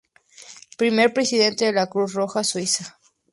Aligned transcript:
Primer 0.79 1.13
presidente 1.13 1.65
de 1.65 1.73
la 1.73 1.85
Cruz 1.85 2.13
Roja 2.15 2.43
Suiza. 2.43 2.97